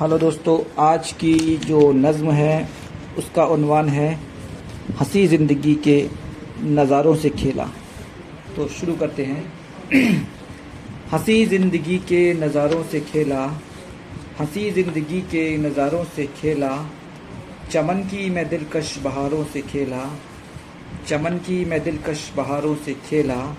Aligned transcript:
Hello 0.00 0.18
दोस्तों, 0.18 0.58
आज 0.78 1.12
की 1.12 1.56
जो 1.56 1.92
नज़्म 1.92 2.30
है, 2.30 2.68
उसका 3.18 3.44
उन्वान 3.44 3.88
है 3.88 4.14
हँसी 5.00 5.26
ज़िंदगी 5.26 5.74
के 5.74 6.08
नज़ारों 6.62 7.14
से 7.14 7.30
खेला। 7.30 7.64
तो 8.56 8.68
शुरू 8.68 8.94
करते 8.94 9.24
हैं। 9.24 9.52
हँसी 11.12 11.46
ज़िंदगी 11.46 11.98
के 11.98 12.34
नज़ारों 12.34 12.82
से 12.84 13.00
खेला। 13.00 13.44
हँसी 14.40 14.70
ज़िंदगी 14.70 15.20
के 15.20 15.56
नज़ारों 15.56 16.04
से 16.04 16.26
खेला। 16.26 16.88
चमन 17.70 17.94
की 17.94 18.30
मैं 18.30 18.48
दिलकश 18.48 18.98
बहारों 19.04 19.44
से 19.44 19.60
खेला। 19.62 20.10
चमन 21.08 21.38
की 21.38 21.64
मैं 21.64 21.82
दिलकश 21.84 22.32
बहारों 22.36 22.74
से 22.74 22.94
खेला। 22.94 23.56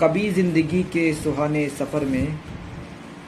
कभी 0.00 0.30
ज़िंदगी 0.30 0.82
के 0.82 1.12
सुहाने 1.14 1.68
सफ़र 1.68 2.04
में 2.04 2.38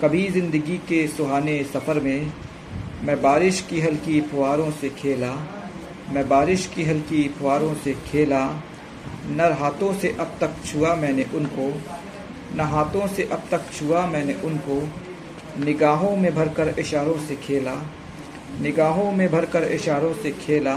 कभी 0.02 0.28
ज़िंदगी 0.28 0.76
के 0.78 1.06
सुहाने 1.08 1.64
सफ़र 1.64 2.00
में 2.00 2.32
मैं 3.04 3.22
बारिश 3.22 3.60
की 3.70 3.80
हल्की 3.80 4.20
फुहारों 4.20 4.70
से 4.70 4.88
खेला, 4.88 5.30
मैं 6.10 6.28
बारिश 6.28 6.66
की 6.66 6.84
हल्की 6.84 7.28
फुहारों 7.28 7.74
से 7.74 7.94
खेला, 8.06 8.62
न 9.28 9.56
हाथों 9.60 9.92
से 9.94 10.16
अब 10.20 10.36
तक 10.40 10.54
छुआ 10.66 10.94
मैंने 10.94 11.24
उनको, 11.34 11.66
न 12.56 12.60
हाथों 12.60 13.06
से 13.06 13.24
अब 13.32 13.42
तक 13.50 13.70
छुआ 13.72 14.06
मैंने 14.06 14.34
उनको, 14.34 14.80
निगाहों 15.64 16.16
में 16.16 16.34
भरकर 16.34 16.68
इशारों 16.78 17.18
से 17.18 17.36
खेला, 17.36 17.74
निगाहों 18.60 19.12
में 19.12 19.28
भरकर 19.32 19.64
इशारों 19.64 20.12
से 20.14 20.30
खेला, 20.30 20.76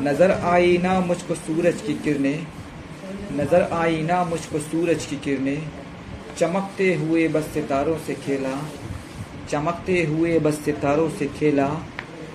नज़र 0.00 0.30
आई 0.30 0.78
ना 0.78 1.00
मुझको 1.00 1.34
सूरज 1.34 1.82
की 1.82 1.94
किरणें, 1.94 2.46
नज़र 3.32 3.68
आई 3.72 4.02
ना 4.02 4.24
मुझको 4.24 4.58
सूरज 4.58 5.06
की 5.06 5.16
किरणें 5.16 5.81
चमकते 6.38 6.94
हुए 6.94 7.28
बस 7.28 7.42
सितारों 7.42 7.98
से 7.98 8.14
खेला। 8.14 8.68
चमकते 9.50 10.04
हुए 10.04 10.38
बस 10.38 10.54
सितारों 10.54 11.10
से 11.10 11.26
खेला। 11.26 11.86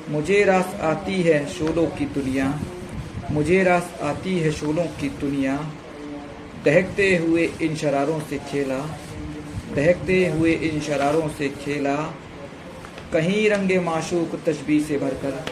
मुझे 0.10 0.44
रास 0.44 0.78
आती 0.82 1.22
है 1.22 1.50
शोलों 1.50 1.88
की 1.88 2.06
दुनिया। 2.06 2.60
मुझे 3.32 3.64
रास 3.64 3.98
आती 4.02 4.40
है 4.40 4.52
शोलों 4.52 4.84
की 4.84 5.10
दुनिया। 5.10 5.72
दहकते 6.66 7.18
हुए 7.18 7.50
इन 7.62 7.76
शरारों 7.76 8.20
से 8.20 8.38
खेला। 8.38 8.78
दहकते 9.76 10.28
हुए 10.28 10.52
इन 10.52 10.82
शरारों 10.82 11.30
से 11.30 11.50
खेला। 11.50 11.96
कहीं 13.14 13.50
रंगे 13.50 13.80
माशूक 13.80 14.40
तस्बी 14.46 14.80
से 14.80 14.98
भरकर। 14.98 15.46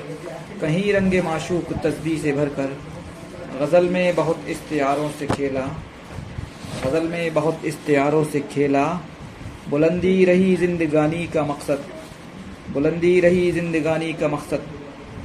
कहीं 0.62 0.94
रंगे 0.94 1.22
माशूक 1.22 1.74
तस्बी 1.74 2.18
से 2.18 2.32
भरकर। 2.32 2.78
गज़ल 3.62 3.90
में 3.90 4.16
बहुत 4.16 4.40
इश्तारों 4.48 5.10
से 5.10 5.28
खेला। 5.28 5.84
गज़ल 6.86 7.08
में 7.08 7.34
बहुत 7.34 7.62
इश्तारों 7.66 8.24
से 8.24 8.40
खेला। 8.40 9.02
बुलंदी 9.70 10.26
रही 10.26 10.56
जिंदगानी 10.56 11.28
का 11.28 11.44
मकसद। 11.44 11.86
बुलंदी 12.74 13.20
रही 13.20 13.52
जिंदगानी 13.52 14.14
का 14.14 14.28
मकसद। 14.28 14.64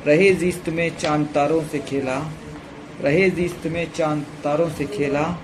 रहे 0.06 0.34
जीस्त 0.34 0.68
में 0.68 0.96
चाँद 0.96 1.26
तारों 1.26 1.62
से 1.62 1.78
खेला। 1.78 2.32
रहे 3.00 3.30
जीस्त 3.30 3.66
में 3.66 3.92
चाँद 3.92 4.26
तारों 4.44 4.70
से 4.70 4.84
खेला। 4.84 5.38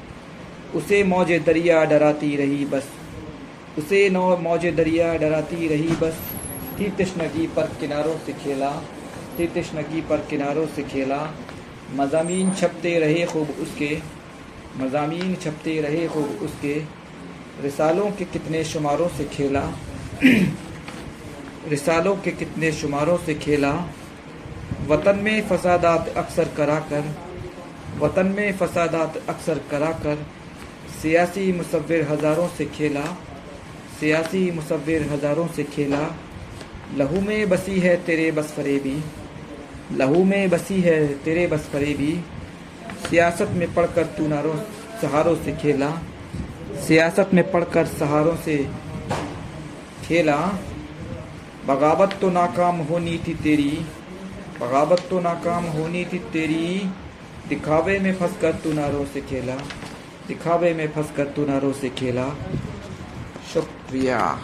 उसे 0.75 1.05
मौज 1.05 1.33
दरिया 1.33 1.84
डराती 1.84 2.37
रही 2.37 2.64
बस। 2.64 2.89
उसे 3.78 4.11
नौ 4.11 4.37
मौज 4.37 4.67
दरिया 4.67 5.14
डराती 5.14 5.69
रही 5.69 5.89
बस। 5.89 6.19
थी 6.81 6.91
तश्नगी 6.91 7.47
पर 7.47 7.62
किनारों 7.62 8.19
से 8.27 8.33
खेला। 8.33 8.83
थी 9.39 9.47
तश्नगी 9.47 10.00
पर 10.00 10.17
किनारों 10.17 10.67
से 10.67 10.83
खेला। 10.83 11.34
मजामी 11.92 12.50
छपते 12.61 12.98
रहे 12.98 13.27
खूब 13.27 13.50
उसके। 13.61 14.16
मजामी 14.78 15.34
छपते 15.34 15.80
रहे 15.80 16.06
खूब 16.08 16.38
उसके 16.42 16.74
रिसालों 17.62 18.10
के 18.10 18.24
कितने 18.24 18.62
शुमारों 18.64 19.08
से 19.08 19.24
खेला। 19.24 19.62
रिसालों 21.69 22.16
के 22.16 22.30
कितने 22.32 22.72
शुमारों 22.72 23.16
से 23.19 23.34
खेला। 23.34 23.72
वतन 24.88 25.19
में 25.19 25.48
फसादात 25.48 26.08
अक्सर 26.16 26.48
करा 26.56 26.78
कर 26.91 27.14
वतन 27.98 28.26
में 28.26 28.56
फसादात 28.56 29.16
अक्सर 29.28 29.60
करा 29.70 29.91
कर 30.04 30.26
सियासी 31.03 31.53
मुसविर 31.53 32.06
हज़ारों 32.08 32.48
से 32.48 32.64
खेला। 32.66 33.04
सियासी 34.00 34.50
मुसविर 34.50 35.08
हज़ारों 35.12 35.47
से 35.48 35.64
खेला। 35.64 36.06
लहू 36.97 37.20
में 37.20 37.48
बसी 37.48 37.81
है 37.81 37.97
तेरे 38.04 38.31
बस 38.32 38.53
फरेबी 38.56 38.98
लहू 39.93 40.25
में 40.25 40.48
बसी 40.50 40.81
है 40.81 41.06
तेरे 41.25 41.47
बस 41.47 41.69
फरेबी 41.72 42.12
सियासत 43.11 43.49
में 43.50 43.75
पढ़कर 43.75 44.06
तू 44.06 44.28
नारों 44.28 44.56
सहारों 45.03 45.37
से 45.37 45.53
खेला। 45.53 45.91
सियासत 46.87 47.31
में 47.34 47.53
पढ़कर 47.53 47.87
सहारों 47.87 48.37
से 48.37 48.71
खेला। 50.05 50.37
बगावत 51.67 52.19
तो 52.21 52.31
नाकाम 52.31 52.77
होनी 52.77 53.21
थी 53.28 53.34
तेरी। 53.34 53.87
बगावत 54.61 55.06
तो 55.11 55.21
नाकाम 55.21 55.65
होनी 55.65 56.05
थी 56.05 56.19
तेरी। 56.19 56.91
दिखावे 57.49 57.99
में 57.99 58.15
फंस 58.15 58.34
कर 58.43 58.53
तू 58.53 58.72
नारों 58.72 59.05
से 59.05 59.21
खेला। 59.21 59.55
दिखावे 60.28 60.75
में 60.75 60.93
फंस 60.93 61.11
कर 61.17 61.25
तू 61.25 61.47
नारों 61.47 61.73
से 61.73 61.88
खेला। 61.88 62.28
शुक्रिया। 63.55 64.41